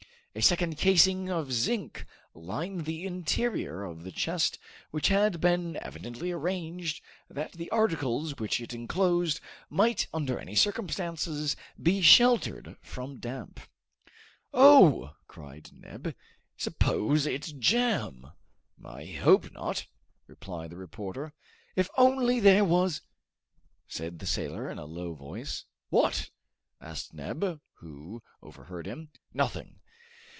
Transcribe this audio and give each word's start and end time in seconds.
A 0.33 0.39
second 0.41 0.77
casing 0.77 1.29
of 1.29 1.51
zinc 1.51 2.05
lined 2.33 2.85
the 2.85 3.05
interior 3.05 3.83
of 3.83 4.03
the 4.05 4.13
chest, 4.13 4.57
which 4.89 5.09
had 5.09 5.41
been 5.41 5.77
evidently 5.81 6.31
arranged 6.31 7.03
that 7.29 7.51
the 7.51 7.69
articles 7.69 8.37
which 8.39 8.61
it 8.61 8.73
enclosed 8.73 9.41
might 9.69 10.07
under 10.13 10.39
any 10.39 10.55
circumstances 10.55 11.57
be 11.79 12.01
sheltered 12.01 12.77
from 12.81 13.17
damp. 13.19 13.59
"Oh!" 14.53 15.17
cried 15.27 15.69
Neb, 15.73 16.15
"suppose 16.55 17.25
it's 17.27 17.51
jam! 17.51 18.31
"I 18.81 19.07
hope 19.07 19.51
not," 19.51 19.85
replied 20.27 20.69
the 20.69 20.77
reporter. 20.77 21.33
"If 21.75 21.89
only 21.97 22.39
there 22.39 22.63
was" 22.63 23.01
said 23.89 24.19
the 24.19 24.25
sailor 24.25 24.69
in 24.69 24.77
a 24.77 24.85
low 24.85 25.13
voice. 25.13 25.65
"What?" 25.89 26.29
asked 26.79 27.13
Neb, 27.13 27.59
who 27.79 28.23
overheard 28.41 28.85
him. 28.87 29.09
"Nothing!" 29.33 29.79